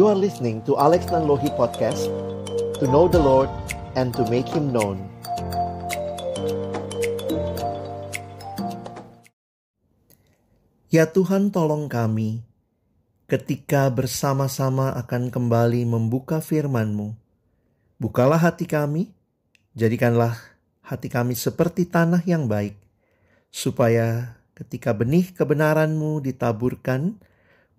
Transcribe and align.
You 0.00 0.08
are 0.08 0.16
listening 0.16 0.64
to 0.64 0.80
Alex 0.80 1.12
Nanlohi 1.12 1.52
Podcast 1.60 2.08
To 2.80 2.88
know 2.88 3.04
the 3.04 3.20
Lord 3.20 3.52
and 4.00 4.16
to 4.16 4.24
make 4.32 4.48
Him 4.48 4.72
known 4.72 4.96
Ya 10.88 11.04
Tuhan 11.04 11.52
tolong 11.52 11.92
kami 11.92 12.40
ketika 13.28 13.92
bersama-sama 13.92 14.96
akan 14.96 15.28
kembali 15.28 15.84
membuka 15.84 16.40
firman-Mu. 16.40 17.12
Bukalah 18.00 18.40
hati 18.40 18.64
kami, 18.64 19.12
jadikanlah 19.76 20.40
hati 20.80 21.12
kami 21.12 21.36
seperti 21.36 21.84
tanah 21.84 22.24
yang 22.24 22.48
baik, 22.48 22.72
supaya 23.52 24.40
ketika 24.56 24.96
benih 24.96 25.28
kebenaran-Mu 25.36 26.24
ditaburkan, 26.24 27.20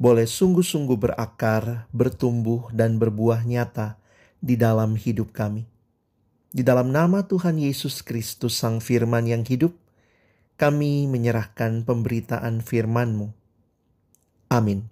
boleh 0.02 0.26
sungguh-sungguh 0.26 0.98
berakar, 0.98 1.86
bertumbuh, 1.94 2.74
dan 2.74 2.98
berbuah 2.98 3.46
nyata 3.46 4.02
di 4.42 4.58
dalam 4.58 4.98
hidup 4.98 5.30
kami. 5.30 5.70
Di 6.50 6.66
dalam 6.66 6.90
nama 6.90 7.22
Tuhan 7.30 7.62
Yesus 7.62 8.02
Kristus 8.02 8.58
Sang 8.58 8.82
Firman 8.82 9.30
yang 9.30 9.46
hidup, 9.46 9.78
kami 10.58 11.06
menyerahkan 11.06 11.86
pemberitaan 11.86 12.66
firman-Mu. 12.66 13.30
Amin. 14.50 14.90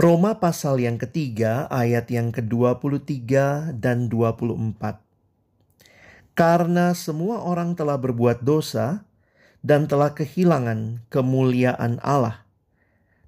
Roma 0.00 0.40
pasal 0.40 0.80
yang 0.80 0.96
ketiga 0.96 1.68
ayat 1.68 2.08
yang 2.08 2.32
ke-23 2.32 3.28
dan 3.76 4.08
24. 4.08 5.04
Karena 6.32 6.96
semua 6.96 7.44
orang 7.44 7.76
telah 7.76 8.00
berbuat 8.00 8.40
dosa 8.40 9.04
dan 9.60 9.84
telah 9.84 10.16
kehilangan 10.16 11.04
kemuliaan 11.12 12.00
Allah 12.00 12.41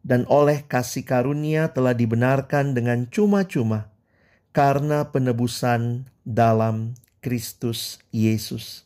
dan 0.04 0.28
oleh 0.28 0.68
kasih 0.68 1.02
karunia 1.02 1.72
telah 1.72 1.96
dibenarkan 1.96 2.76
dengan 2.76 3.08
cuma-cuma 3.08 3.88
karena 4.52 5.08
penebusan 5.08 6.06
dalam 6.22 6.94
Kristus 7.24 7.98
Yesus. 8.12 8.84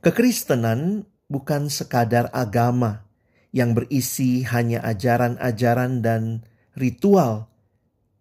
Kekristenan 0.00 1.04
bukan 1.28 1.68
sekadar 1.68 2.32
agama 2.32 3.04
yang 3.52 3.76
berisi 3.76 4.48
hanya 4.48 4.80
ajaran-ajaran 4.80 6.00
dan 6.00 6.40
ritual 6.72 7.52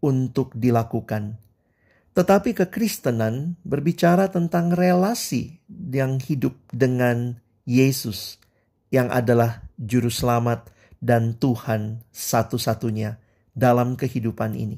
untuk 0.04 0.52
dilakukan. 0.54 1.40
Tetapi 2.16 2.56
kekristenan 2.56 3.60
berbicara 3.68 4.32
tentang 4.32 4.72
relasi 4.72 5.60
yang 5.68 6.20
hidup 6.20 6.56
dengan 6.72 7.44
Yesus 7.68 8.40
yang 8.88 9.12
adalah 9.12 9.68
juru 9.76 10.08
selamat 10.08 10.75
dan 11.00 11.38
Tuhan 11.38 12.04
satu-satunya 12.12 13.20
dalam 13.56 13.96
kehidupan 13.96 14.54
ini. 14.56 14.78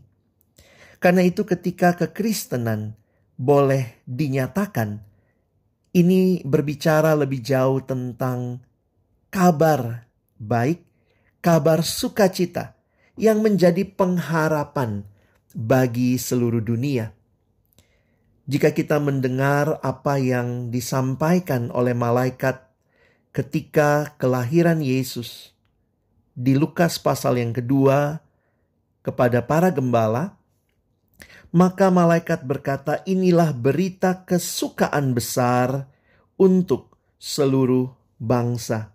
Karena 0.98 1.22
itu 1.26 1.46
ketika 1.46 1.94
kekristenan 1.94 2.98
boleh 3.38 4.02
dinyatakan, 4.10 5.02
ini 5.94 6.42
berbicara 6.46 7.18
lebih 7.18 7.42
jauh 7.42 7.82
tentang 7.86 8.62
kabar 9.34 10.10
baik, 10.38 10.82
kabar 11.42 11.82
sukacita 11.82 12.78
yang 13.18 13.42
menjadi 13.42 13.82
pengharapan 13.86 15.06
bagi 15.58 16.22
seluruh 16.22 16.62
dunia. 16.62 17.14
Jika 18.48 18.72
kita 18.72 19.02
mendengar 19.04 19.82
apa 19.84 20.22
yang 20.22 20.72
disampaikan 20.72 21.68
oleh 21.74 21.92
malaikat 21.92 22.64
ketika 23.36 24.16
kelahiran 24.16 24.80
Yesus, 24.80 25.57
di 26.38 26.54
Lukas 26.54 27.02
pasal 27.02 27.42
yang 27.42 27.50
kedua 27.50 28.22
kepada 29.02 29.42
para 29.42 29.74
gembala, 29.74 30.38
maka 31.50 31.90
malaikat 31.90 32.46
berkata, 32.46 33.02
"Inilah 33.10 33.58
berita 33.58 34.22
kesukaan 34.22 35.18
besar 35.18 35.90
untuk 36.38 36.94
seluruh 37.18 37.90
bangsa." 38.22 38.94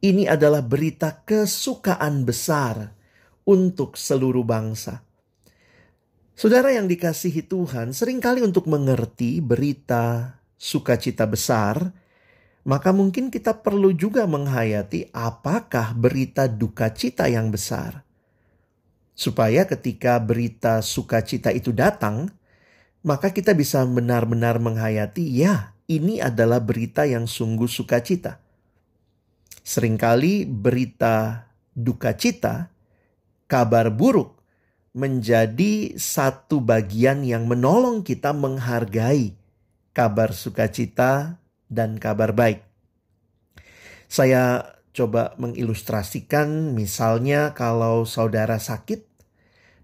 Ini 0.00 0.32
adalah 0.32 0.64
berita 0.64 1.20
kesukaan 1.20 2.24
besar 2.24 2.96
untuk 3.44 4.00
seluruh 4.00 4.48
bangsa. 4.48 5.04
Saudara 6.32 6.72
yang 6.72 6.88
dikasihi 6.88 7.44
Tuhan, 7.44 7.92
sering 7.92 8.16
kali 8.16 8.40
untuk 8.40 8.64
mengerti 8.64 9.44
berita 9.44 10.40
sukacita 10.56 11.28
besar, 11.28 11.99
maka 12.64 12.92
mungkin 12.92 13.32
kita 13.32 13.64
perlu 13.64 13.96
juga 13.96 14.28
menghayati 14.28 15.08
apakah 15.16 15.96
berita 15.96 16.44
duka 16.44 16.92
cita 16.92 17.26
yang 17.26 17.48
besar. 17.48 18.04
Supaya 19.16 19.64
ketika 19.68 20.20
berita 20.20 20.80
sukacita 20.84 21.52
itu 21.52 21.72
datang, 21.72 22.32
maka 23.00 23.32
kita 23.32 23.56
bisa 23.56 23.84
benar-benar 23.84 24.60
menghayati, 24.60 25.24
ya, 25.24 25.72
ini 25.88 26.20
adalah 26.20 26.60
berita 26.60 27.08
yang 27.08 27.24
sungguh 27.24 27.68
sukacita. 27.68 28.40
Seringkali 29.60 30.48
berita 30.48 31.48
duka 31.72 32.16
cita, 32.16 32.72
kabar 33.48 33.92
buruk, 33.92 34.40
menjadi 34.92 35.94
satu 35.96 36.60
bagian 36.60 37.22
yang 37.22 37.46
menolong 37.46 38.02
kita 38.02 38.34
menghargai 38.34 39.38
kabar 39.94 40.34
sukacita 40.34 41.39
dan 41.70 41.96
kabar 41.96 42.34
baik. 42.34 42.66
Saya 44.10 44.74
coba 44.90 45.38
mengilustrasikan 45.38 46.74
misalnya 46.74 47.54
kalau 47.54 48.02
saudara 48.02 48.58
sakit 48.58 49.06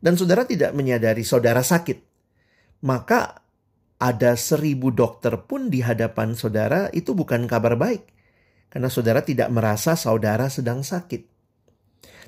dan 0.03 0.19
saudara 0.19 0.45
tidak 0.45 0.75
menyadari 0.75 1.23
saudara 1.23 1.63
sakit. 1.63 2.03
Maka 2.85 3.41
ada 3.97 4.37
seribu 4.37 4.93
dokter 4.93 5.33
pun 5.49 5.73
di 5.73 5.81
hadapan 5.81 6.37
saudara 6.37 6.93
itu 6.93 7.17
bukan 7.17 7.49
kabar 7.49 7.79
baik. 7.81 8.05
Karena 8.69 8.93
saudara 8.93 9.25
tidak 9.25 9.49
merasa 9.49 9.97
saudara 9.97 10.53
sedang 10.53 10.85
sakit. 10.85 11.23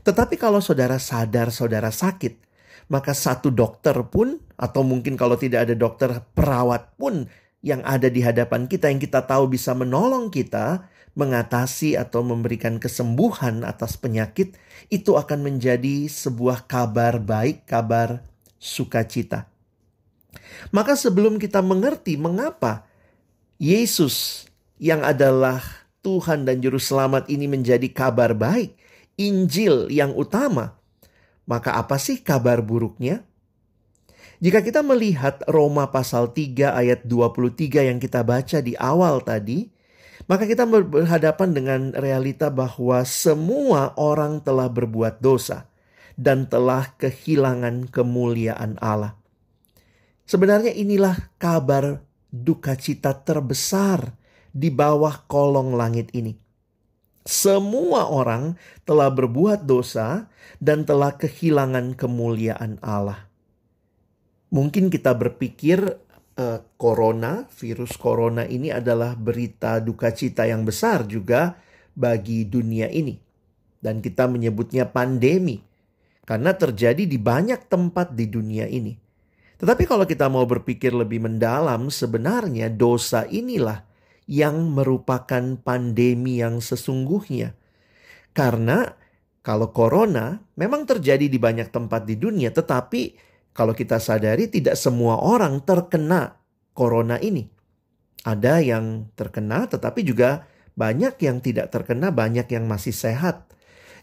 Tetapi 0.07 0.41
kalau 0.41 0.63
saudara 0.65 0.97
sadar 0.97 1.53
saudara 1.53 1.93
sakit, 1.93 2.41
maka 2.89 3.13
satu 3.13 3.53
dokter 3.53 3.95
pun 4.09 4.41
atau 4.57 4.81
mungkin 4.81 5.19
kalau 5.19 5.37
tidak 5.37 5.69
ada 5.69 5.75
dokter 5.77 6.25
perawat 6.33 6.97
pun 6.97 7.29
yang 7.65 7.83
ada 7.83 8.07
di 8.07 8.23
hadapan 8.23 8.71
kita 8.71 8.87
yang 8.91 9.03
kita 9.03 9.27
tahu 9.27 9.51
bisa 9.51 9.75
menolong 9.75 10.31
kita 10.31 10.87
mengatasi 11.19 11.99
atau 11.99 12.23
memberikan 12.23 12.79
kesembuhan 12.79 13.67
atas 13.67 13.99
penyakit 13.99 14.55
itu 14.87 15.19
akan 15.19 15.43
menjadi 15.43 16.07
sebuah 16.07 16.71
kabar 16.71 17.19
baik, 17.19 17.67
kabar 17.67 18.23
sukacita. 18.63 19.51
Maka 20.71 20.95
sebelum 20.95 21.43
kita 21.43 21.59
mengerti 21.59 22.15
mengapa 22.15 22.87
Yesus 23.59 24.47
yang 24.79 25.03
adalah 25.03 25.59
Tuhan 26.07 26.47
dan 26.47 26.63
juru 26.63 26.79
selamat 26.79 27.27
ini 27.27 27.51
menjadi 27.51 27.91
kabar 27.91 28.39
baik, 28.39 28.79
Injil 29.19 29.91
yang 29.91 30.15
utama, 30.15 30.79
maka 31.51 31.75
apa 31.75 31.99
sih 31.99 32.23
kabar 32.23 32.63
buruknya? 32.63 33.27
Jika 34.39 34.63
kita 34.63 34.87
melihat 34.87 35.43
Roma 35.51 35.91
pasal 35.91 36.31
3 36.31 36.71
ayat 36.71 37.03
23 37.03 37.91
yang 37.91 37.99
kita 37.99 38.23
baca 38.23 38.63
di 38.63 38.79
awal 38.79 39.19
tadi, 39.27 39.67
maka 40.31 40.47
kita 40.47 40.63
berhadapan 40.63 41.51
dengan 41.51 41.81
realita 41.91 42.47
bahwa 42.47 43.03
semua 43.03 43.99
orang 43.99 44.39
telah 44.39 44.71
berbuat 44.71 45.19
dosa 45.19 45.67
dan 46.15 46.47
telah 46.47 46.87
kehilangan 47.03 47.91
kemuliaan 47.91 48.79
Allah. 48.79 49.19
Sebenarnya 50.23 50.71
inilah 50.71 51.35
kabar 51.43 52.03
duka 52.31 52.79
cita 52.79 53.19
terbesar 53.19 54.15
di 54.55 54.71
bawah 54.71 55.27
kolong 55.27 55.75
langit 55.75 56.15
ini. 56.15 56.39
Semua 57.27 58.07
orang 58.07 58.55
telah 58.87 59.11
berbuat 59.11 59.67
dosa 59.67 60.31
dan 60.63 60.87
telah 60.87 61.17
kehilangan 61.19 61.99
kemuliaan 61.99 62.79
Allah. 62.87 63.28
Mungkin 64.49 64.89
kita 64.89 65.13
berpikir 65.13 65.81
uh, 66.39 66.59
corona, 66.81 67.45
virus 67.53 67.99
corona 68.01 68.49
ini 68.49 68.73
adalah 68.73 69.13
berita 69.13 69.83
duka 69.83 70.09
cita 70.15 70.49
yang 70.49 70.65
besar 70.65 71.05
juga 71.05 71.59
bagi 71.93 72.49
dunia 72.49 72.89
ini. 72.89 73.19
Dan 73.79 74.03
kita 74.03 74.27
menyebutnya 74.27 74.89
pandemi 74.89 75.61
karena 76.29 76.53
terjadi 76.53 77.09
di 77.09 77.17
banyak 77.17 77.69
tempat 77.73 78.13
di 78.13 78.27
dunia 78.29 78.69
ini. 78.69 78.93
Tetapi 79.59 79.85
kalau 79.89 80.07
kita 80.07 80.31
mau 80.31 80.47
berpikir 80.47 80.95
lebih 80.95 81.25
mendalam, 81.25 81.91
sebenarnya 81.91 82.71
dosa 82.71 83.27
inilah 83.27 83.83
yang 84.29 84.71
merupakan 84.71 85.57
pandemi 85.59 86.39
yang 86.39 86.61
sesungguhnya. 86.61 87.57
Karena 88.37 88.87
kalau 89.41 89.73
corona 89.73 90.39
memang 90.55 90.85
terjadi 90.85 91.27
di 91.27 91.39
banyak 91.41 91.73
tempat 91.73 92.05
di 92.05 92.15
dunia, 92.21 92.53
tetapi 92.53 93.28
kalau 93.59 93.75
kita 93.75 93.99
sadari 93.99 94.47
tidak 94.47 94.79
semua 94.79 95.19
orang 95.19 95.59
terkena 95.67 96.39
corona 96.79 97.19
ini. 97.19 97.51
Ada 98.23 98.63
yang 98.63 99.11
terkena 99.19 99.67
tetapi 99.67 100.07
juga 100.07 100.47
banyak 100.79 101.19
yang 101.19 101.43
tidak 101.43 101.75
terkena, 101.75 102.15
banyak 102.15 102.47
yang 102.55 102.71
masih 102.71 102.95
sehat. 102.95 103.51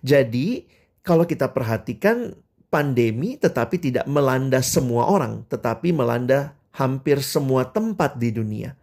Jadi 0.04 0.68
kalau 1.00 1.24
kita 1.24 1.56
perhatikan 1.56 2.36
pandemi 2.68 3.40
tetapi 3.40 3.80
tidak 3.80 4.04
melanda 4.12 4.60
semua 4.60 5.08
orang, 5.08 5.48
tetapi 5.48 5.96
melanda 5.96 6.60
hampir 6.76 7.24
semua 7.24 7.64
tempat 7.72 8.20
di 8.20 8.36
dunia. 8.36 8.76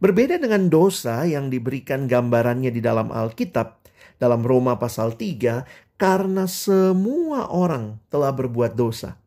Berbeda 0.00 0.40
dengan 0.40 0.72
dosa 0.72 1.28
yang 1.28 1.52
diberikan 1.52 2.08
gambarannya 2.08 2.72
di 2.72 2.80
dalam 2.80 3.12
Alkitab, 3.12 3.84
dalam 4.16 4.40
Roma 4.40 4.80
pasal 4.80 5.20
3, 5.20 6.00
karena 6.00 6.48
semua 6.48 7.52
orang 7.52 8.00
telah 8.08 8.32
berbuat 8.32 8.72
dosa. 8.72 9.20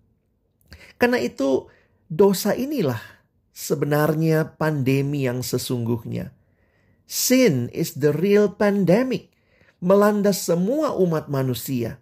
Karena 0.98 1.22
itu, 1.22 1.70
dosa 2.10 2.58
inilah 2.58 3.00
sebenarnya 3.54 4.58
pandemi 4.58 5.26
yang 5.26 5.46
sesungguhnya. 5.46 6.34
Sin 7.08 7.72
is 7.72 7.96
the 7.98 8.12
real 8.12 8.52
pandemic, 8.52 9.32
melanda 9.80 10.36
semua 10.36 10.94
umat 10.98 11.32
manusia 11.32 12.02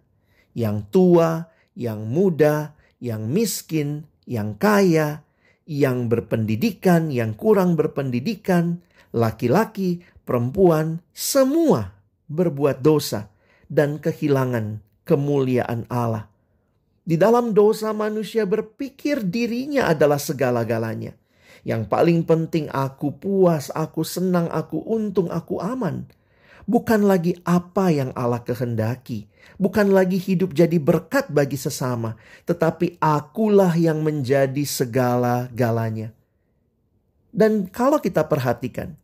yang 0.56 0.88
tua, 0.88 1.52
yang 1.76 2.08
muda, 2.08 2.72
yang 2.98 3.28
miskin, 3.28 4.08
yang 4.24 4.56
kaya, 4.56 5.22
yang 5.68 6.08
berpendidikan, 6.08 7.12
yang 7.12 7.36
kurang 7.36 7.76
berpendidikan, 7.76 8.80
laki-laki, 9.12 10.00
perempuan, 10.24 11.04
semua 11.12 11.92
berbuat 12.26 12.80
dosa 12.80 13.28
dan 13.68 14.00
kehilangan 14.00 14.80
kemuliaan 15.04 15.84
Allah. 15.92 16.32
Di 17.06 17.14
dalam 17.14 17.54
dosa 17.54 17.94
manusia 17.94 18.42
berpikir 18.42 19.22
dirinya 19.22 19.86
adalah 19.86 20.18
segala-galanya. 20.18 21.14
Yang 21.62 21.86
paling 21.86 22.26
penting 22.26 22.66
aku 22.74 23.14
puas, 23.14 23.70
aku 23.70 24.02
senang, 24.02 24.50
aku 24.50 24.82
untung, 24.82 25.30
aku 25.30 25.62
aman 25.62 26.06
bukan 26.66 27.06
lagi 27.06 27.38
apa 27.46 27.94
yang 27.94 28.10
Allah 28.12 28.42
kehendaki, 28.42 29.30
bukan 29.56 29.94
lagi 29.94 30.18
hidup 30.18 30.52
jadi 30.52 30.76
berkat 30.76 31.30
bagi 31.30 31.54
sesama, 31.56 32.18
tetapi 32.44 32.98
akulah 32.98 33.72
yang 33.78 34.02
menjadi 34.02 34.66
segala-galanya. 34.66 36.12
Dan 37.30 37.70
kalau 37.70 38.02
kita 38.02 38.26
perhatikan 38.26 38.98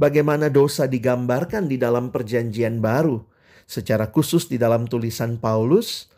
bagaimana 0.00 0.48
dosa 0.48 0.88
digambarkan 0.88 1.68
di 1.68 1.76
dalam 1.76 2.08
Perjanjian 2.10 2.80
Baru, 2.80 3.28
secara 3.68 4.08
khusus 4.08 4.48
di 4.48 4.56
dalam 4.56 4.88
tulisan 4.88 5.36
Paulus, 5.38 6.08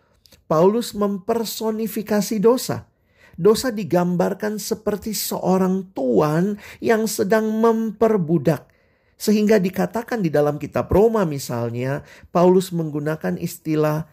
Paulus 0.46 0.93
mempersonifikasi 0.93 2.37
dosa. 2.41 2.88
Dosa 3.35 3.75
digambarkan 3.75 4.62
seperti 4.62 5.11
seorang 5.11 5.91
tuan 5.91 6.61
yang 6.79 7.11
sedang 7.11 7.50
memperbudak 7.58 8.75
sehingga 9.14 9.62
dikatakan 9.62 10.20
di 10.20 10.31
dalam 10.31 10.58
kitab 10.58 10.91
Roma 10.91 11.23
misalnya, 11.23 12.02
Paulus 12.35 12.75
menggunakan 12.75 13.38
istilah 13.38 14.11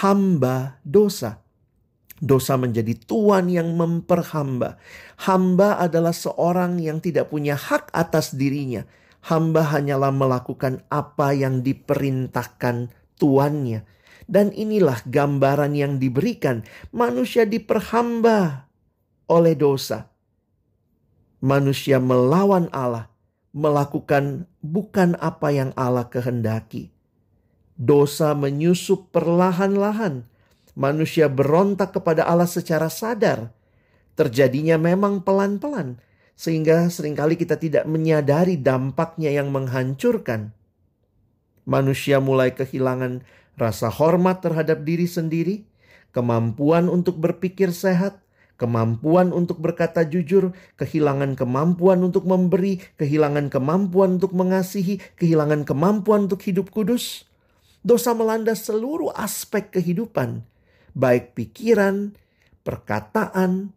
hamba 0.00 0.78
dosa. 0.86 1.42
Dosa 2.16 2.56
menjadi 2.56 2.96
tuan 2.96 3.52
yang 3.52 3.76
memperhamba. 3.76 4.80
Hamba 5.20 5.76
adalah 5.76 6.16
seorang 6.16 6.80
yang 6.80 7.04
tidak 7.04 7.28
punya 7.28 7.52
hak 7.52 7.92
atas 7.92 8.32
dirinya. 8.32 8.88
Hamba 9.26 9.66
hanyalah 9.76 10.14
melakukan 10.14 10.80
apa 10.88 11.36
yang 11.36 11.60
diperintahkan 11.60 12.88
tuannya. 13.20 13.84
Dan 14.26 14.50
inilah 14.50 15.06
gambaran 15.06 15.78
yang 15.78 16.02
diberikan. 16.02 16.66
Manusia 16.90 17.46
diperhamba 17.46 18.66
oleh 19.30 19.54
dosa. 19.54 20.10
Manusia 21.38 22.02
melawan 22.02 22.66
Allah 22.74 23.10
melakukan 23.56 24.44
bukan 24.60 25.16
apa 25.16 25.48
yang 25.48 25.72
Allah 25.80 26.04
kehendaki. 26.12 26.92
Dosa 27.72 28.36
menyusup 28.36 29.08
perlahan-lahan. 29.16 30.28
Manusia 30.76 31.32
berontak 31.32 31.96
kepada 31.96 32.28
Allah 32.28 32.44
secara 32.44 32.92
sadar. 32.92 33.48
Terjadinya 34.12 34.76
memang 34.76 35.24
pelan-pelan, 35.24 35.96
sehingga 36.36 36.92
sering 36.92 37.16
kali 37.16 37.40
kita 37.40 37.56
tidak 37.56 37.88
menyadari 37.88 38.60
dampaknya 38.60 39.32
yang 39.32 39.48
menghancurkan. 39.48 40.52
Manusia 41.64 42.20
mulai 42.20 42.52
kehilangan 42.52 43.24
rasa 43.56 43.88
hormat 43.88 44.44
terhadap 44.44 44.84
diri 44.84 45.08
sendiri, 45.08 45.64
kemampuan 46.12 46.88
untuk 46.88 47.20
berpikir 47.20 47.72
sehat, 47.72 48.20
kemampuan 48.56 49.32
untuk 49.32 49.60
berkata 49.60 50.04
jujur, 50.04 50.52
kehilangan 50.80 51.36
kemampuan 51.36 52.04
untuk 52.04 52.24
memberi, 52.24 52.80
kehilangan 52.96 53.52
kemampuan 53.52 54.20
untuk 54.20 54.32
mengasihi, 54.32 55.00
kehilangan 55.20 55.64
kemampuan 55.68 56.28
untuk 56.28 56.40
hidup 56.44 56.72
kudus. 56.72 57.28
Dosa 57.86 58.12
melanda 58.18 58.52
seluruh 58.56 59.14
aspek 59.14 59.70
kehidupan, 59.70 60.42
baik 60.96 61.38
pikiran, 61.38 62.18
perkataan, 62.66 63.70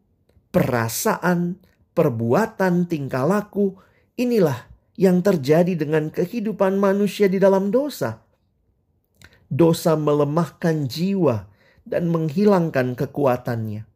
perasaan, 0.50 1.62
perbuatan, 1.94 2.90
tingkah 2.90 3.28
laku. 3.28 3.78
Inilah 4.18 4.66
yang 4.98 5.22
terjadi 5.22 5.78
dengan 5.78 6.10
kehidupan 6.10 6.76
manusia 6.76 7.30
di 7.30 7.38
dalam 7.38 7.70
dosa. 7.70 8.29
Dosa 9.50 9.98
melemahkan 9.98 10.86
jiwa 10.86 11.50
dan 11.82 12.14
menghilangkan 12.14 12.94
kekuatannya. 12.94 13.90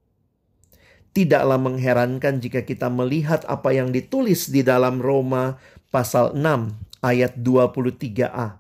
Tidaklah 1.13 1.59
mengherankan 1.61 2.41
jika 2.41 2.65
kita 2.65 2.89
melihat 2.89 3.45
apa 3.45 3.69
yang 3.69 3.93
ditulis 3.93 4.49
di 4.49 4.65
dalam 4.65 4.97
Roma 4.97 5.61
pasal 5.93 6.33
6 6.33 7.05
ayat 7.05 7.37
23a. 7.37 8.57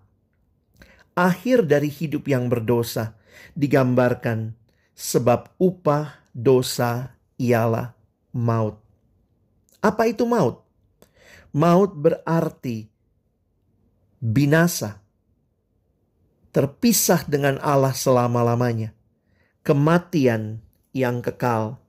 Akhir 1.17 1.65
dari 1.65 1.89
hidup 1.89 2.29
yang 2.29 2.45
berdosa 2.45 3.17
digambarkan 3.57 4.53
sebab 4.93 5.49
upah 5.57 6.21
dosa 6.29 7.17
ialah 7.41 7.97
maut. 8.33 8.77
Apa 9.81 10.09
itu 10.09 10.25
maut? 10.25 10.61
Maut 11.53 11.93
berarti 11.93 12.89
binasa, 14.17 15.02
terpisah 16.53 17.25
dengan 17.25 17.57
Allah 17.59 17.91
selama-lamanya, 17.91 18.93
kematian 19.65 20.61
yang 20.93 21.19
kekal 21.25 21.83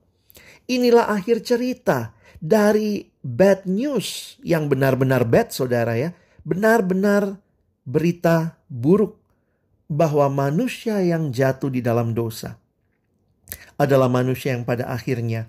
Inilah 0.65 1.13
akhir 1.13 1.45
cerita 1.45 2.17
dari 2.41 3.05
bad 3.21 3.69
news 3.69 4.37
yang 4.41 4.65
benar-benar 4.65 5.21
bad 5.29 5.53
saudara 5.53 5.93
ya. 5.93 6.09
Benar-benar 6.41 7.37
berita 7.85 8.57
buruk 8.65 9.17
bahwa 9.85 10.25
manusia 10.49 10.97
yang 11.05 11.29
jatuh 11.29 11.69
di 11.69 11.85
dalam 11.85 12.17
dosa 12.17 12.57
adalah 13.77 14.09
manusia 14.09 14.57
yang 14.57 14.65
pada 14.65 14.89
akhirnya 14.89 15.45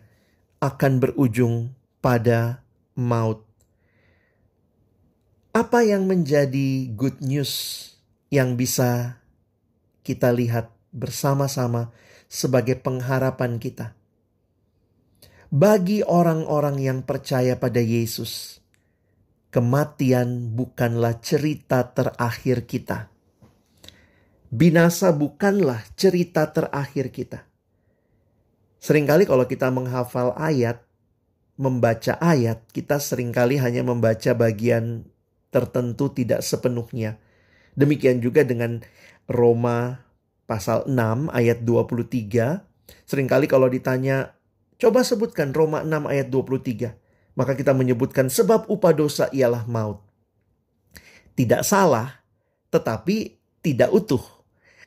akan 0.60 1.00
berujung 1.00 1.72
pada 2.04 2.60
maut. 2.92 3.40
Apa 5.56 5.80
yang 5.80 6.04
menjadi 6.04 6.92
good 6.92 7.24
news 7.24 7.95
yang 8.32 8.58
bisa 8.58 9.20
kita 10.02 10.30
lihat 10.34 10.70
bersama-sama 10.90 11.90
sebagai 12.26 12.78
pengharapan 12.78 13.58
kita? 13.58 13.94
Bagi 15.46 16.02
orang-orang 16.02 16.82
yang 16.82 16.98
percaya 17.06 17.54
pada 17.54 17.78
Yesus, 17.78 18.58
kematian 19.54 20.52
bukanlah 20.52 21.22
cerita 21.22 21.86
terakhir 21.86 22.66
kita. 22.66 23.08
Binasa 24.50 25.14
bukanlah 25.14 25.86
cerita 25.94 26.50
terakhir 26.50 27.14
kita. 27.14 27.46
Seringkali 28.82 29.26
kalau 29.26 29.46
kita 29.46 29.70
menghafal 29.70 30.34
ayat, 30.38 30.82
membaca 31.56 32.14
ayat, 32.20 32.62
kita 32.70 33.00
sering 33.00 33.32
kali 33.32 33.58
hanya 33.58 33.82
membaca 33.82 34.36
bagian 34.36 35.08
tertentu 35.50 36.12
tidak 36.12 36.44
sepenuhnya. 36.44 37.18
Demikian 37.76 38.24
juga 38.24 38.42
dengan 38.42 38.80
Roma 39.28 40.00
pasal 40.48 40.88
6 40.88 41.28
ayat 41.30 41.62
23. 41.62 42.64
Seringkali 43.04 43.46
kalau 43.46 43.68
ditanya 43.68 44.36
Coba 44.76 45.00
sebutkan 45.00 45.56
Roma 45.56 45.80
6 45.80 46.04
ayat 46.04 46.28
23. 46.28 46.92
Maka 47.36 47.52
kita 47.56 47.72
menyebutkan 47.72 48.28
sebab 48.28 48.68
upah 48.68 48.92
dosa 48.92 49.28
ialah 49.32 49.64
maut. 49.64 50.04
Tidak 51.36 51.64
salah, 51.64 52.24
tetapi 52.72 53.40
tidak 53.64 53.92
utuh. 53.92 54.20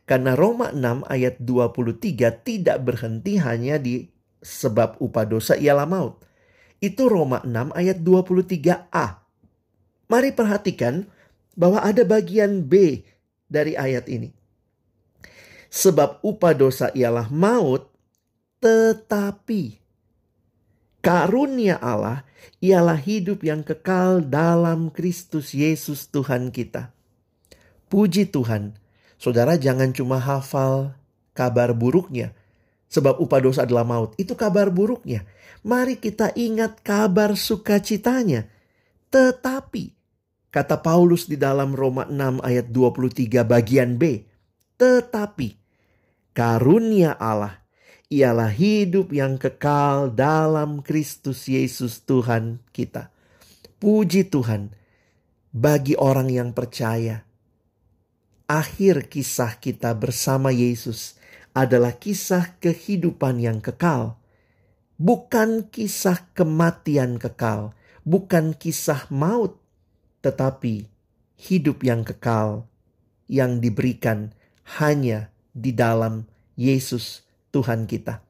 Karena 0.05 0.33
Roma 0.33 0.73
6 0.73 1.05
ayat 1.09 1.41
23 1.41 2.45
tidak 2.45 2.77
berhenti 2.81 3.37
hanya 3.37 3.77
di 3.77 4.09
sebab 4.41 4.97
upah 5.01 5.25
dosa 5.29 5.53
ialah 5.57 5.85
maut. 5.89 6.21
Itu 6.81 7.09
Roma 7.09 7.41
6 7.45 7.73
ayat 7.73 7.97
23a. 8.01 9.25
Mari 10.09 10.29
perhatikan 10.33 11.05
bahwa 11.59 11.83
ada 11.83 12.07
bagian 12.07 12.63
B 12.63 13.03
dari 13.51 13.75
ayat 13.75 14.07
ini. 14.07 14.31
Sebab 15.67 16.23
upah 16.23 16.55
dosa 16.55 16.87
ialah 16.95 17.27
maut, 17.27 17.91
tetapi 18.63 19.79
Karunia 20.99 21.79
Allah 21.79 22.27
ialah 22.59 22.99
hidup 22.99 23.47
yang 23.47 23.63
kekal 23.63 24.19
dalam 24.19 24.91
Kristus 24.91 25.55
Yesus 25.55 26.11
Tuhan 26.11 26.51
kita. 26.51 26.91
Puji 27.87 28.27
Tuhan, 28.27 28.75
saudara 29.15 29.55
jangan 29.55 29.95
cuma 29.95 30.19
hafal 30.19 30.91
kabar 31.31 31.71
buruknya. 31.71 32.35
Sebab 32.91 33.21
upah 33.21 33.39
dosa 33.39 33.63
adalah 33.63 33.87
maut. 33.87 34.11
Itu 34.19 34.35
kabar 34.35 34.67
buruknya. 34.73 35.23
Mari 35.63 36.01
kita 36.01 36.35
ingat 36.35 36.83
kabar 36.83 37.37
sukacitanya. 37.37 38.49
Tetapi, 39.13 39.93
kata 40.49 40.81
Paulus 40.81 41.29
di 41.29 41.37
dalam 41.37 41.77
Roma 41.77 42.05
6 42.09 42.41
ayat 42.41 42.67
23 42.73 43.45
bagian 43.45 43.95
B. 43.95 44.25
Tetapi, 44.77 45.47
karunia 46.33 47.17
Allah 47.17 47.61
ialah 48.09 48.49
hidup 48.49 49.13
yang 49.13 49.37
kekal 49.37 50.09
dalam 50.09 50.81
Kristus 50.81 51.45
Yesus 51.45 52.01
Tuhan 52.03 52.57
kita. 52.73 53.13
Puji 53.77 54.27
Tuhan 54.27 54.73
bagi 55.53 55.93
orang 55.95 56.27
yang 56.29 56.49
percaya. 56.51 57.23
Akhir 58.49 59.05
kisah 59.13 59.61
kita 59.61 59.93
bersama 59.93 60.49
Yesus 60.49 61.21
adalah 61.53 61.93
kisah 62.01 62.57
kehidupan 62.57 63.37
yang 63.37 63.61
kekal, 63.61 64.17
bukan 64.97 65.69
kisah 65.69 66.33
kematian 66.33 67.21
kekal, 67.21 67.77
bukan 68.01 68.57
kisah 68.57 69.05
maut, 69.13 69.58
tetapi 70.19 70.87
hidup 71.39 71.83
yang 71.83 72.03
kekal 72.03 72.67
yang 73.29 73.61
diberikan 73.63 74.33
hanya 74.81 75.31
di 75.55 75.71
dalam 75.71 76.27
Yesus 76.59 77.23
Tuhan 77.55 77.87
kita. 77.87 78.21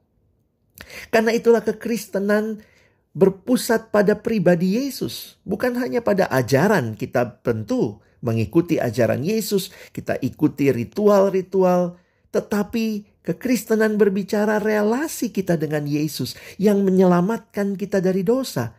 Karena 1.10 1.34
itulah 1.34 1.60
kekristenan 1.60 2.62
berpusat 3.10 3.90
pada 3.90 4.14
pribadi 4.14 4.78
Yesus, 4.78 5.36
bukan 5.42 5.74
hanya 5.76 6.00
pada 6.00 6.30
ajaran. 6.30 6.94
Kita 6.94 7.42
tentu 7.42 7.98
mengikuti 8.22 8.78
ajaran 8.78 9.24
Yesus, 9.24 9.74
kita 9.90 10.16
ikuti 10.22 10.70
ritual-ritual, 10.70 11.98
tetapi 12.30 13.08
kekristenan 13.26 13.98
berbicara 13.98 14.62
relasi 14.62 15.34
kita 15.34 15.58
dengan 15.58 15.84
Yesus 15.84 16.38
yang 16.56 16.86
menyelamatkan 16.86 17.74
kita 17.74 17.98
dari 17.98 18.22
dosa. 18.22 18.76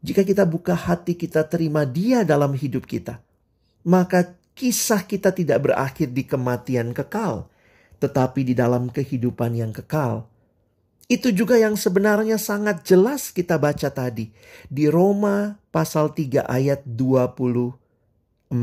Jika 0.00 0.24
kita 0.24 0.48
buka 0.48 0.72
hati 0.72 1.12
kita 1.12 1.44
terima 1.44 1.84
Dia 1.84 2.24
dalam 2.24 2.56
hidup 2.56 2.88
kita, 2.88 3.20
maka 3.84 4.32
kisah 4.56 5.04
kita 5.04 5.32
tidak 5.32 5.68
berakhir 5.68 6.08
di 6.12 6.24
kematian 6.24 6.96
kekal, 6.96 7.52
tetapi 8.00 8.48
di 8.48 8.54
dalam 8.56 8.88
kehidupan 8.88 9.56
yang 9.56 9.76
kekal. 9.76 10.24
Itu 11.10 11.34
juga 11.34 11.58
yang 11.58 11.74
sebenarnya 11.74 12.38
sangat 12.38 12.86
jelas 12.86 13.34
kita 13.34 13.58
baca 13.58 13.90
tadi 13.90 14.30
di 14.70 14.86
Roma 14.86 15.58
pasal 15.74 16.14
3 16.14 16.46
ayat 16.46 16.86
24. 16.86 18.54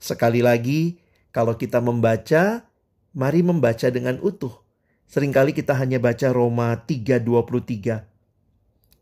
Sekali 0.00 0.40
lagi, 0.40 0.96
kalau 1.36 1.54
kita 1.60 1.84
membaca, 1.84 2.64
mari 3.12 3.44
membaca 3.44 3.86
dengan 3.92 4.16
utuh. 4.24 4.64
Seringkali 5.06 5.52
kita 5.52 5.76
hanya 5.76 6.00
baca 6.00 6.32
Roma 6.32 6.72
3:23. 6.88 8.15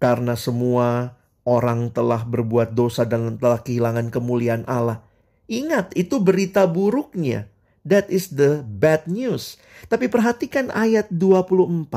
Karena 0.05 0.37
semua 0.37 1.17
orang 1.49 1.89
telah 1.89 2.29
berbuat 2.29 2.77
dosa 2.77 3.09
dan 3.09 3.41
telah 3.41 3.65
kehilangan 3.65 4.13
kemuliaan 4.13 4.69
Allah. 4.69 5.01
Ingat, 5.49 5.97
itu 5.97 6.21
berita 6.21 6.69
buruknya. 6.69 7.49
That 7.89 8.13
is 8.13 8.37
the 8.37 8.61
bad 8.61 9.09
news. 9.09 9.57
Tapi 9.89 10.13
perhatikan 10.13 10.69
ayat 10.77 11.09
24. 11.09 11.89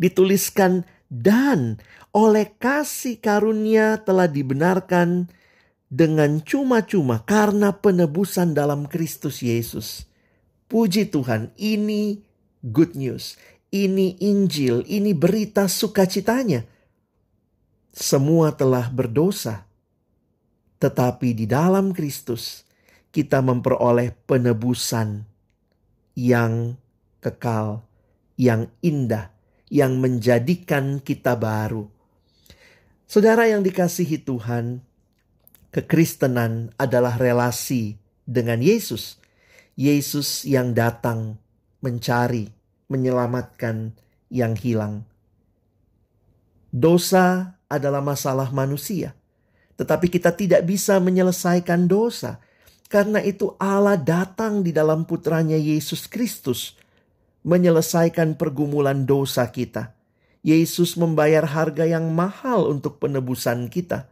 Dituliskan 0.00 0.88
dan 1.12 1.84
oleh 2.16 2.48
kasih 2.56 3.20
karunia 3.20 4.00
telah 4.00 4.24
dibenarkan 4.24 5.28
dengan 5.92 6.40
cuma-cuma 6.40 7.20
karena 7.28 7.76
penebusan 7.76 8.56
dalam 8.56 8.88
Kristus 8.88 9.44
Yesus. 9.44 10.08
Puji 10.64 11.12
Tuhan, 11.12 11.52
ini 11.60 12.24
good 12.64 12.96
news. 12.96 13.36
Ini 13.70 14.18
Injil, 14.18 14.82
ini 14.90 15.14
berita 15.14 15.70
sukacitanya. 15.70 16.66
Semua 17.94 18.50
telah 18.50 18.90
berdosa. 18.90 19.70
Tetapi 20.82 21.38
di 21.38 21.46
dalam 21.46 21.94
Kristus 21.94 22.66
kita 23.14 23.38
memperoleh 23.38 24.10
penebusan 24.26 25.22
yang 26.18 26.74
kekal, 27.22 27.86
yang 28.34 28.66
indah, 28.82 29.30
yang 29.70 30.02
menjadikan 30.02 30.98
kita 30.98 31.38
baru. 31.38 31.86
Saudara 33.06 33.46
yang 33.46 33.62
dikasihi 33.62 34.18
Tuhan, 34.22 34.82
kekristenan 35.70 36.74
adalah 36.74 37.14
relasi 37.18 37.98
dengan 38.26 38.58
Yesus. 38.58 39.18
Yesus 39.78 40.42
yang 40.42 40.74
datang 40.74 41.38
mencari, 41.82 42.59
menyelamatkan 42.90 43.94
yang 44.28 44.58
hilang. 44.58 45.06
Dosa 46.74 47.56
adalah 47.70 48.02
masalah 48.02 48.50
manusia, 48.50 49.14
tetapi 49.78 50.10
kita 50.10 50.34
tidak 50.34 50.66
bisa 50.66 50.98
menyelesaikan 50.98 51.86
dosa 51.86 52.42
karena 52.90 53.22
itu 53.22 53.54
Allah 53.62 53.94
datang 53.94 54.66
di 54.66 54.74
dalam 54.74 55.06
putranya 55.06 55.54
Yesus 55.54 56.10
Kristus 56.10 56.74
menyelesaikan 57.46 58.34
pergumulan 58.34 59.06
dosa 59.06 59.46
kita. 59.46 59.94
Yesus 60.42 60.98
membayar 60.98 61.46
harga 61.46 61.86
yang 61.86 62.10
mahal 62.10 62.66
untuk 62.66 62.98
penebusan 62.98 63.70
kita. 63.70 64.10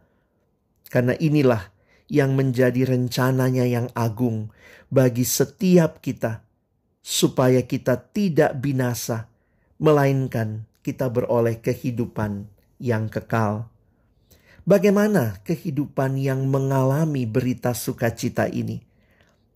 Karena 0.87 1.11
inilah 1.19 1.75
yang 2.07 2.39
menjadi 2.39 2.87
rencananya 2.87 3.67
yang 3.67 3.91
agung 3.99 4.47
bagi 4.87 5.27
setiap 5.27 5.99
kita, 5.99 6.39
supaya 6.99 7.63
kita 7.63 7.97
tidak 8.11 8.59
binasa, 8.59 9.31
melainkan 9.79 10.67
kita 10.83 11.07
beroleh 11.07 11.59
kehidupan 11.59 12.47
yang 12.79 13.07
kekal. 13.11 13.67
Bagaimana 14.67 15.41
kehidupan 15.43 16.19
yang 16.19 16.45
mengalami 16.45 17.25
berita 17.25 17.73
sukacita 17.73 18.45
ini? 18.45 18.83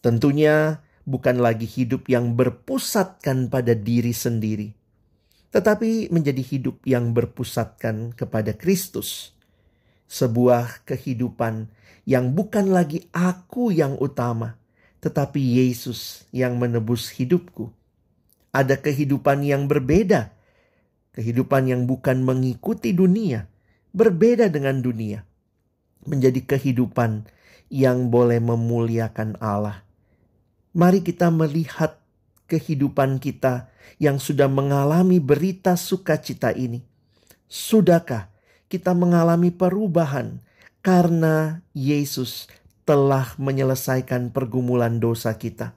Tentunya 0.02 0.82
bukan 1.04 1.40
lagi 1.40 1.68
hidup 1.68 2.08
yang 2.10 2.34
berpusatkan 2.34 3.52
pada 3.52 3.76
diri 3.76 4.12
sendiri, 4.16 4.74
tetapi 5.52 6.10
menjadi 6.10 6.42
hidup 6.42 6.82
yang 6.88 7.12
berpusatkan 7.14 8.16
kepada 8.16 8.56
Kristus. 8.56 9.32
Sebuah 10.10 10.84
kehidupan 10.84 11.72
yang 12.04 12.36
bukan 12.36 12.70
lagi 12.70 13.08
aku 13.16 13.72
yang 13.72 13.96
utama, 14.00 14.60
tetapi 15.04 15.60
Yesus 15.60 16.24
yang 16.32 16.56
menebus 16.56 17.12
hidupku. 17.12 17.76
Ada 18.56 18.80
kehidupan 18.80 19.44
yang 19.44 19.68
berbeda, 19.68 20.32
kehidupan 21.12 21.68
yang 21.68 21.84
bukan 21.84 22.24
mengikuti 22.24 22.96
dunia, 22.96 23.52
berbeda 23.92 24.48
dengan 24.48 24.80
dunia, 24.80 25.28
menjadi 26.08 26.56
kehidupan 26.56 27.28
yang 27.68 28.08
boleh 28.08 28.40
memuliakan 28.40 29.36
Allah. 29.44 29.84
Mari 30.72 31.04
kita 31.04 31.28
melihat 31.28 32.00
kehidupan 32.48 33.20
kita 33.20 33.68
yang 34.00 34.24
sudah 34.24 34.48
mengalami 34.48 35.20
berita 35.20 35.76
sukacita 35.76 36.56
ini. 36.56 36.80
Sudahkah 37.52 38.32
kita 38.72 38.96
mengalami 38.96 39.52
perubahan 39.52 40.40
karena 40.80 41.62
Yesus 41.76 42.48
telah 42.84 43.36
menyelesaikan 43.40 44.32
pergumulan 44.32 45.00
dosa 45.00 45.36
kita? 45.40 45.76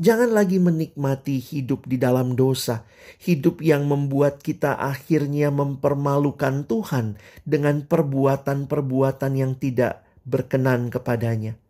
Jangan 0.00 0.32
lagi 0.32 0.56
menikmati 0.56 1.36
hidup 1.36 1.84
di 1.84 2.00
dalam 2.00 2.32
dosa, 2.32 2.88
hidup 3.20 3.60
yang 3.60 3.84
membuat 3.84 4.40
kita 4.40 4.72
akhirnya 4.80 5.52
mempermalukan 5.52 6.64
Tuhan 6.64 7.20
dengan 7.44 7.84
perbuatan-perbuatan 7.84 9.32
yang 9.36 9.60
tidak 9.60 10.00
berkenan 10.24 10.88
kepadanya. 10.88 11.60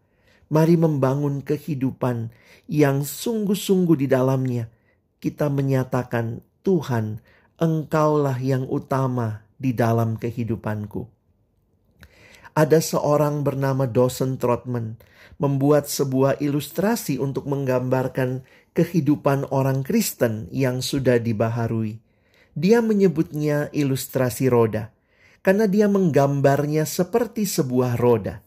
Mari 0.46 0.78
membangun 0.78 1.42
kehidupan 1.42 2.30
yang 2.70 3.02
sungguh-sungguh 3.02 3.98
di 3.98 4.06
dalamnya. 4.06 4.70
Kita 5.18 5.50
menyatakan, 5.50 6.42
Tuhan, 6.62 7.18
Engkaulah 7.60 8.40
yang 8.40 8.64
utama 8.70 9.44
di 9.60 9.76
dalam 9.76 10.16
kehidupanku. 10.16 11.19
Ada 12.54 12.82
seorang 12.82 13.46
bernama 13.46 13.86
Dawson 13.86 14.36
Trotman 14.36 14.98
membuat 15.40 15.86
sebuah 15.88 16.42
ilustrasi 16.42 17.16
untuk 17.16 17.48
menggambarkan 17.48 18.44
kehidupan 18.76 19.48
orang 19.54 19.86
Kristen 19.86 20.50
yang 20.52 20.84
sudah 20.84 21.16
dibaharui. 21.16 21.98
Dia 22.52 22.82
menyebutnya 22.82 23.70
ilustrasi 23.70 24.50
roda 24.50 24.90
karena 25.40 25.64
dia 25.64 25.88
menggambarnya 25.88 26.84
seperti 26.84 27.48
sebuah 27.48 27.96
roda. 27.96 28.44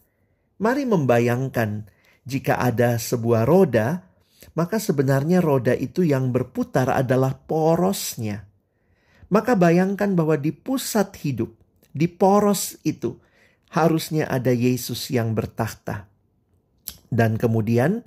Mari 0.62 0.86
membayangkan 0.86 1.90
jika 2.24 2.62
ada 2.62 3.02
sebuah 3.02 3.44
roda, 3.44 4.06
maka 4.54 4.78
sebenarnya 4.78 5.42
roda 5.42 5.74
itu 5.74 6.06
yang 6.06 6.30
berputar 6.30 6.94
adalah 6.94 7.36
porosnya. 7.36 8.46
Maka 9.34 9.58
bayangkan 9.58 10.14
bahwa 10.14 10.38
di 10.38 10.54
pusat 10.54 11.10
hidup, 11.26 11.58
di 11.90 12.06
poros 12.06 12.78
itu, 12.86 13.18
harusnya 13.74 14.30
ada 14.30 14.54
Yesus 14.54 15.10
yang 15.10 15.34
bertakhta. 15.34 16.06
Dan 17.10 17.42
kemudian 17.42 18.06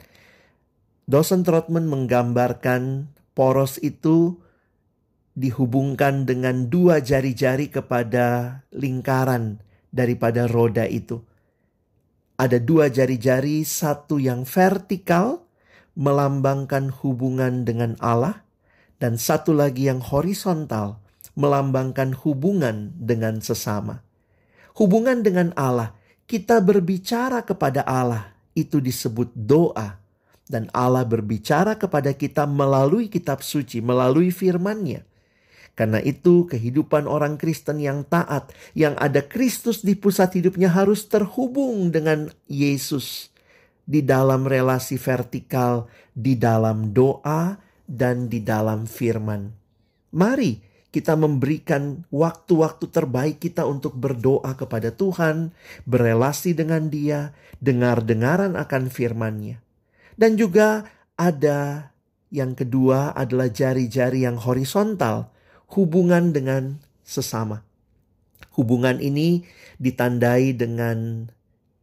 Dosen 1.06 1.42
Trotman 1.42 1.90
menggambarkan 1.90 3.10
poros 3.34 3.78
itu 3.82 4.38
dihubungkan 5.36 6.24
dengan 6.24 6.70
dua 6.70 7.02
jari-jari 7.02 7.70
kepada 7.70 8.58
lingkaran 8.74 9.62
daripada 9.90 10.46
roda 10.46 10.86
itu. 10.86 11.22
Ada 12.38 12.62
dua 12.62 12.88
jari-jari, 12.88 13.62
satu 13.66 14.22
yang 14.22 14.46
vertikal 14.46 15.44
melambangkan 15.96 16.92
hubungan 17.02 17.64
dengan 17.64 17.96
Allah, 18.00 18.44
dan 19.02 19.20
satu 19.20 19.52
lagi 19.56 19.88
yang 19.88 20.00
horizontal 20.00 21.00
melambangkan 21.36 22.16
hubungan 22.16 22.96
dengan 22.96 23.44
sesama. 23.44 24.05
Hubungan 24.76 25.24
dengan 25.24 25.56
Allah, 25.56 25.96
kita 26.28 26.60
berbicara 26.60 27.40
kepada 27.40 27.80
Allah, 27.88 28.36
itu 28.52 28.76
disebut 28.80 29.32
doa 29.32 30.00
dan 30.46 30.70
Allah 30.70 31.02
berbicara 31.02 31.74
kepada 31.74 32.14
kita 32.14 32.46
melalui 32.46 33.10
kitab 33.10 33.42
suci, 33.42 33.82
melalui 33.82 34.30
firman-Nya. 34.30 35.02
Karena 35.76 36.00
itu 36.00 36.48
kehidupan 36.48 37.04
orang 37.04 37.36
Kristen 37.36 37.82
yang 37.84 38.08
taat, 38.08 38.48
yang 38.72 38.96
ada 38.96 39.20
Kristus 39.20 39.84
di 39.84 39.92
pusat 39.92 40.32
hidupnya 40.32 40.72
harus 40.72 41.04
terhubung 41.04 41.92
dengan 41.92 42.32
Yesus 42.48 43.28
di 43.84 44.00
dalam 44.00 44.48
relasi 44.48 44.96
vertikal, 44.96 45.84
di 46.16 46.32
dalam 46.40 46.96
doa, 46.96 47.60
dan 47.84 48.26
di 48.32 48.40
dalam 48.40 48.88
firman. 48.88 49.52
Mari 50.16 50.65
kita 50.96 51.12
memberikan 51.12 52.08
waktu-waktu 52.08 52.88
terbaik 52.88 53.36
kita 53.36 53.68
untuk 53.68 54.00
berdoa 54.00 54.56
kepada 54.56 54.88
Tuhan, 54.88 55.52
berelasi 55.84 56.56
dengan 56.56 56.88
Dia, 56.88 57.36
dengar-dengaran 57.60 58.56
akan 58.56 58.88
firman-Nya. 58.88 59.60
Dan 60.16 60.40
juga 60.40 60.88
ada 61.20 61.92
yang 62.32 62.56
kedua 62.56 63.12
adalah 63.12 63.52
jari-jari 63.52 64.24
yang 64.24 64.40
horizontal, 64.40 65.28
hubungan 65.76 66.32
dengan 66.32 66.80
sesama. 67.04 67.60
Hubungan 68.56 68.96
ini 68.96 69.44
ditandai 69.76 70.56
dengan 70.56 71.28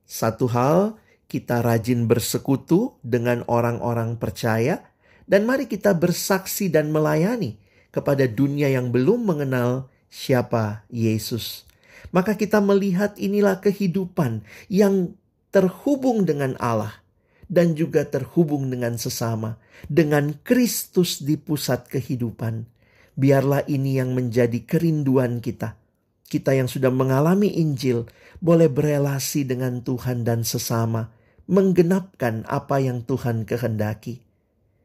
satu 0.10 0.50
hal, 0.50 0.98
kita 1.29 1.62
rajin 1.62 2.10
bersekutu 2.10 2.98
dengan 3.05 3.46
orang-orang 3.46 4.17
percaya, 4.17 4.82
dan 5.29 5.46
mari 5.46 5.70
kita 5.70 5.93
bersaksi 5.93 6.74
dan 6.74 6.89
melayani 6.89 7.62
kepada 7.94 8.26
dunia 8.26 8.74
yang 8.74 8.90
belum 8.90 9.30
mengenal 9.30 9.88
siapa 10.10 10.84
Yesus. 10.90 11.70
Maka 12.10 12.34
kita 12.34 12.60
melihat 12.60 13.16
inilah 13.22 13.62
kehidupan 13.62 14.44
yang 14.68 15.14
terhubung 15.54 16.26
dengan 16.26 16.58
Allah 16.58 17.06
dan 17.46 17.78
juga 17.78 18.10
terhubung 18.10 18.74
dengan 18.74 18.98
sesama, 18.98 19.62
dengan 19.86 20.34
Kristus 20.42 21.22
di 21.22 21.38
pusat 21.38 21.86
kehidupan. 21.86 22.66
Biarlah 23.14 23.70
ini 23.70 24.02
yang 24.02 24.18
menjadi 24.18 24.66
kerinduan 24.66 25.38
kita. 25.38 25.78
Kita 26.26 26.58
yang 26.58 26.66
sudah 26.66 26.90
mengalami 26.90 27.62
Injil 27.62 28.10
boleh 28.42 28.74
berelasi 28.74 29.46
dengan 29.46 29.86
Tuhan 29.86 30.26
dan 30.26 30.42
sesama, 30.42 31.14
menggenapkan 31.46 32.42
apa 32.50 32.82
yang 32.82 33.06
Tuhan 33.06 33.46
kehendaki. 33.46 34.26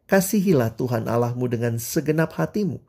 Kasihilah 0.04 0.76
Tuhan 0.76 1.08
Allahmu 1.08 1.48
dengan 1.48 1.80
segenap 1.80 2.36
hatimu, 2.36 2.84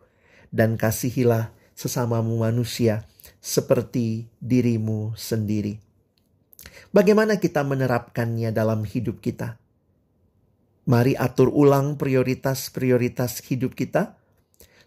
dan 0.49 0.75
kasihilah 0.75 1.53
sesamamu 1.77 2.41
manusia 2.41 3.07
seperti 3.39 4.27
dirimu 4.43 5.15
sendiri. 5.15 5.79
Bagaimana 6.89 7.37
kita 7.37 7.63
menerapkannya 7.63 8.51
dalam 8.51 8.83
hidup 8.83 9.21
kita? 9.21 9.61
Mari 10.89 11.13
atur 11.13 11.53
ulang 11.53 12.01
prioritas-prioritas 12.01 13.45
hidup 13.45 13.77
kita. 13.77 14.17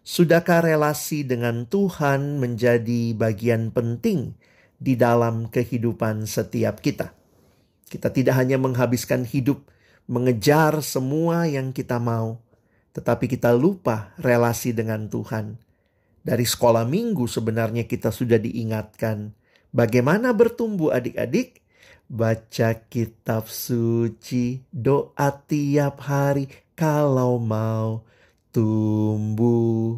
Sudahkah 0.02 0.66
relasi 0.66 1.22
dengan 1.22 1.62
Tuhan 1.70 2.42
menjadi 2.42 3.14
bagian 3.14 3.70
penting 3.70 4.34
di 4.82 4.98
dalam 4.98 5.46
kehidupan 5.46 6.26
setiap 6.26 6.82
kita? 6.82 7.14
Kita 7.86 8.10
tidak 8.10 8.34
hanya 8.34 8.58
menghabiskan 8.58 9.22
hidup 9.22 9.62
mengejar 10.10 10.82
semua 10.82 11.46
yang 11.46 11.70
kita 11.70 12.02
mau, 12.02 12.42
tetapi 12.92 13.28
kita 13.28 13.52
lupa 13.56 14.12
relasi 14.20 14.72
dengan 14.76 15.08
Tuhan. 15.08 15.56
Dari 16.22 16.46
sekolah 16.46 16.86
minggu 16.86 17.26
sebenarnya 17.26 17.88
kita 17.88 18.14
sudah 18.14 18.38
diingatkan 18.38 19.34
bagaimana 19.74 20.30
bertumbuh 20.30 20.94
adik-adik 20.94 21.62
Baca 22.12 22.76
kitab 22.92 23.48
suci, 23.48 24.60
doa 24.68 25.32
tiap 25.48 26.04
hari 26.04 26.44
kalau 26.76 27.40
mau 27.40 28.04
tumbuh. 28.52 29.96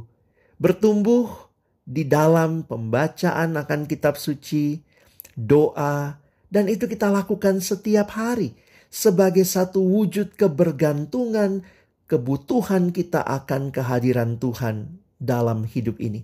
Bertumbuh 0.55 1.51
di 1.83 2.07
dalam 2.07 2.63
pembacaan 2.63 3.59
akan 3.59 3.91
kitab 3.91 4.15
suci, 4.15 4.79
doa, 5.35 6.23
dan 6.55 6.71
itu 6.71 6.87
kita 6.87 7.11
lakukan 7.11 7.59
setiap 7.59 8.15
hari 8.15 8.55
sebagai 8.95 9.43
satu 9.43 9.83
wujud 9.83 10.39
kebergantungan, 10.39 11.67
kebutuhan 12.15 12.95
kita 12.95 13.27
akan 13.27 13.75
kehadiran 13.75 14.39
Tuhan 14.39 15.03
dalam 15.19 15.67
hidup 15.67 15.99
ini. 15.99 16.23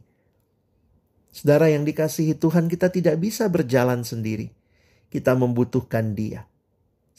Saudara 1.35 1.66
yang 1.66 1.83
dikasihi 1.83 2.38
Tuhan, 2.38 2.70
kita 2.70 2.94
tidak 2.94 3.18
bisa 3.18 3.50
berjalan 3.50 4.07
sendiri 4.07 4.55
kita 5.11 5.35
membutuhkan 5.35 6.14
Dia. 6.14 6.46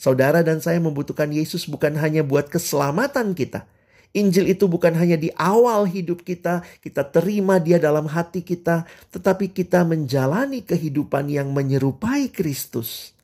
Saudara 0.00 0.40
dan 0.40 0.58
saya 0.58 0.80
membutuhkan 0.80 1.30
Yesus 1.30 1.68
bukan 1.68 1.94
hanya 2.00 2.24
buat 2.24 2.48
keselamatan 2.48 3.36
kita. 3.36 3.68
Injil 4.16 4.52
itu 4.52 4.68
bukan 4.68 4.92
hanya 4.96 5.16
di 5.16 5.32
awal 5.36 5.88
hidup 5.88 6.24
kita, 6.24 6.64
kita 6.80 7.04
terima 7.12 7.60
Dia 7.60 7.76
dalam 7.76 8.08
hati 8.08 8.40
kita, 8.40 8.88
tetapi 9.12 9.52
kita 9.52 9.84
menjalani 9.84 10.64
kehidupan 10.64 11.28
yang 11.28 11.52
menyerupai 11.52 12.28
Kristus, 12.32 13.16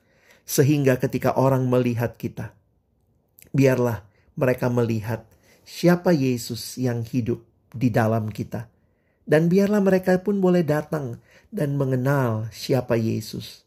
sehingga 0.45 0.97
ketika 0.97 1.37
orang 1.37 1.65
melihat 1.69 2.17
kita, 2.17 2.53
biarlah 3.53 4.01
mereka 4.33 4.71
melihat 4.71 5.28
siapa 5.69 6.09
Yesus 6.09 6.81
yang 6.81 7.05
hidup 7.05 7.45
di 7.69 7.93
dalam 7.93 8.33
kita, 8.33 8.65
dan 9.29 9.45
biarlah 9.45 9.85
mereka 9.85 10.17
pun 10.17 10.41
boleh 10.41 10.65
datang 10.65 11.21
dan 11.53 11.77
mengenal 11.77 12.49
siapa 12.49 12.97
Yesus. 12.97 13.61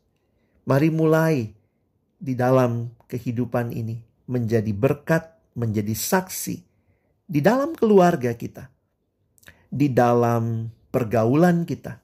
Mari 0.67 0.91
mulai 0.91 1.55
di 2.19 2.35
dalam 2.35 2.91
kehidupan 3.07 3.71
ini 3.71 4.03
menjadi 4.27 4.75
berkat, 4.75 5.31
menjadi 5.55 5.95
saksi 5.95 6.59
di 7.31 7.39
dalam 7.39 7.79
keluarga 7.79 8.35
kita, 8.35 8.67
di 9.71 9.87
dalam 9.87 10.75
pergaulan 10.91 11.63
kita, 11.63 12.03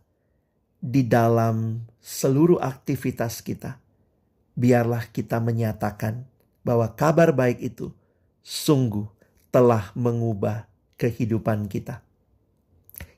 di 0.78 1.02
dalam 1.02 1.82
seluruh 1.98 2.62
aktivitas 2.62 3.42
kita. 3.42 3.82
Biarlah 4.58 5.10
kita 5.10 5.38
menyatakan 5.38 6.26
bahwa 6.66 6.90
kabar 6.94 7.30
baik 7.30 7.62
itu 7.62 7.94
sungguh 8.42 9.17
telah 9.48 9.90
mengubah 9.96 10.68
kehidupan 11.00 11.70
kita. 11.70 12.04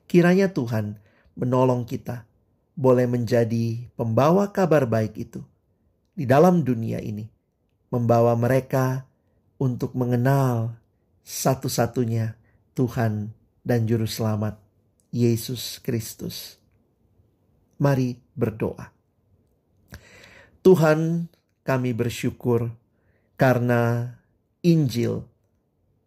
Kiranya 0.07 0.51
Tuhan 0.51 0.99
menolong 1.39 1.87
kita 1.87 2.27
boleh 2.75 3.07
menjadi 3.07 3.87
pembawa 3.95 4.51
kabar 4.51 4.87
baik 4.87 5.15
itu 5.19 5.43
di 6.15 6.29
dalam 6.29 6.61
dunia 6.67 7.01
ini, 7.01 7.25
membawa 7.89 8.37
mereka 8.37 9.07
untuk 9.57 9.97
mengenal 9.97 10.77
satu-satunya 11.25 12.35
Tuhan 12.75 13.33
dan 13.61 13.87
Juru 13.87 14.09
Selamat, 14.09 14.59
Yesus 15.13 15.79
Kristus. 15.81 16.61
Mari 17.81 18.21
berdoa. 18.37 18.93
Tuhan, 20.61 21.29
kami 21.65 21.97
bersyukur 21.97 22.69
karena 23.41 24.13
Injil 24.61 25.25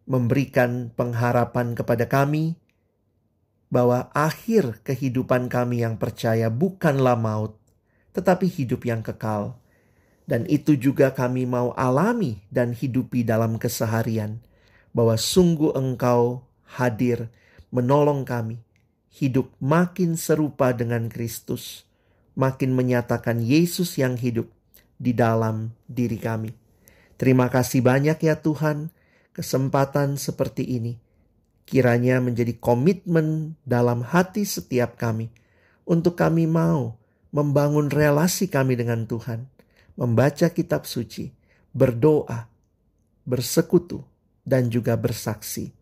memberikan 0.04 0.92
pengharapan 0.92 1.72
kepada 1.72 2.04
kami 2.04 2.56
bahwa 3.72 4.12
akhir 4.14 4.84
kehidupan 4.86 5.50
kami 5.50 5.82
yang 5.82 5.98
percaya 5.98 6.46
bukanlah 6.52 7.18
maut, 7.18 7.58
tetapi 8.14 8.46
hidup 8.46 8.86
yang 8.86 9.02
kekal. 9.02 9.58
Dan 10.24 10.48
itu 10.48 10.78
juga 10.78 11.12
kami 11.12 11.44
mau 11.44 11.76
alami 11.76 12.40
dan 12.48 12.72
hidupi 12.72 13.26
dalam 13.26 13.60
keseharian, 13.60 14.40
bahwa 14.94 15.18
sungguh 15.18 15.74
Engkau 15.74 16.46
hadir 16.64 17.28
menolong 17.68 18.24
kami 18.24 18.62
hidup 19.10 19.50
makin 19.58 20.14
serupa 20.14 20.70
dengan 20.70 21.10
Kristus, 21.10 21.82
makin 22.38 22.74
menyatakan 22.74 23.42
Yesus 23.42 23.98
yang 23.98 24.14
hidup 24.14 24.50
di 24.98 25.10
dalam 25.10 25.74
diri 25.90 26.18
kami. 26.18 26.54
Terima 27.18 27.50
kasih 27.50 27.82
banyak 27.82 28.18
ya 28.22 28.38
Tuhan, 28.38 28.93
kesempatan 29.34 30.16
seperti 30.16 30.64
ini 30.64 30.94
kiranya 31.64 32.20
menjadi 32.20 32.54
komitmen 32.60 33.56
dalam 33.64 34.04
hati 34.04 34.44
setiap 34.44 35.00
kami 35.00 35.32
untuk 35.88 36.16
kami 36.16 36.44
mau 36.44 36.96
membangun 37.34 37.90
relasi 37.90 38.46
kami 38.46 38.78
dengan 38.78 39.10
Tuhan, 39.10 39.48
membaca 39.98 40.46
kitab 40.54 40.86
suci, 40.86 41.34
berdoa, 41.74 42.46
bersekutu, 43.26 44.06
dan 44.46 44.70
juga 44.70 44.94
bersaksi. 44.94 45.74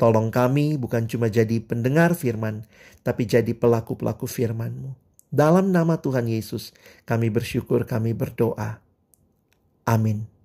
Tolong 0.00 0.32
kami 0.32 0.80
bukan 0.80 1.04
cuma 1.04 1.28
jadi 1.28 1.60
pendengar 1.60 2.16
firman, 2.16 2.64
tapi 3.04 3.28
jadi 3.28 3.52
pelaku-pelaku 3.52 4.24
firman-Mu. 4.24 4.96
Dalam 5.28 5.68
nama 5.74 6.00
Tuhan 6.00 6.30
Yesus, 6.30 6.72
kami 7.04 7.28
bersyukur, 7.28 7.84
kami 7.84 8.16
berdoa. 8.16 8.80
Amin. 9.84 10.35